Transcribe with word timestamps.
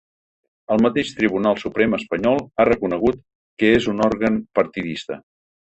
El 0.75 0.79
mateix 0.85 1.11
Tribunal 1.19 1.59
Suprem 1.65 1.93
espanyol 1.99 2.41
ha 2.63 2.67
reconegut 2.71 3.21
que 3.63 3.73
és 3.77 3.91
un 3.95 4.05
òrgan 4.09 4.43
partidista. 4.63 5.23